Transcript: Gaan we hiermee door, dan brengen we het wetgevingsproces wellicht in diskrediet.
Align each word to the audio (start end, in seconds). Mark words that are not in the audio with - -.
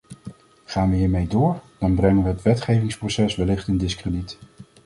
Gaan 0.65 0.89
we 0.89 0.95
hiermee 0.95 1.27
door, 1.27 1.59
dan 1.77 1.95
brengen 1.95 2.23
we 2.23 2.29
het 2.29 2.41
wetgevingsproces 2.41 3.35
wellicht 3.35 3.67
in 3.67 3.77
diskrediet. 3.77 4.37